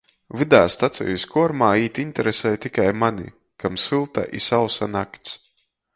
Vydā 0.41 0.59
stacejis 0.75 1.25
kuormā 1.33 1.69
īt 1.83 2.01
interesej 2.05 2.53
tikai 2.65 2.89
mani, 3.03 3.29
kam 3.65 3.81
sylta 3.87 4.25
i 4.41 4.45
sausa 4.47 4.89
nakts. 4.99 5.37